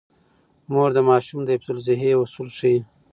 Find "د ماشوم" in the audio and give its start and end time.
0.95-1.39